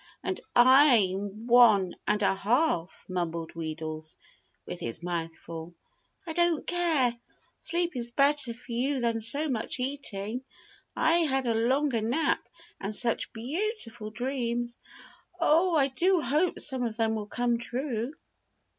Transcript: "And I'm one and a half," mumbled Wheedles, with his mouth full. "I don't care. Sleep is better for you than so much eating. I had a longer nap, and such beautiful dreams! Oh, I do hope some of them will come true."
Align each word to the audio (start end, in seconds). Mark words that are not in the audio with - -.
"And 0.23 0.41
I'm 0.55 1.45
one 1.45 1.95
and 2.07 2.23
a 2.23 2.33
half," 2.33 3.05
mumbled 3.07 3.53
Wheedles, 3.53 4.17
with 4.65 4.79
his 4.79 5.03
mouth 5.03 5.35
full. 5.37 5.75
"I 6.25 6.33
don't 6.33 6.65
care. 6.65 7.15
Sleep 7.59 7.95
is 7.95 8.09
better 8.09 8.51
for 8.55 8.71
you 8.71 8.99
than 8.99 9.21
so 9.21 9.47
much 9.47 9.79
eating. 9.79 10.43
I 10.95 11.17
had 11.19 11.45
a 11.45 11.53
longer 11.53 12.01
nap, 12.01 12.39
and 12.79 12.95
such 12.95 13.31
beautiful 13.31 14.09
dreams! 14.09 14.79
Oh, 15.39 15.75
I 15.75 15.89
do 15.89 16.19
hope 16.19 16.59
some 16.59 16.81
of 16.83 16.97
them 16.97 17.13
will 17.13 17.27
come 17.27 17.59
true." 17.59 18.11